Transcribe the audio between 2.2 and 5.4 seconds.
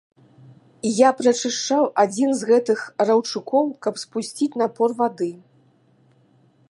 з гэтых раўчукоў, каб спусціць напор вады.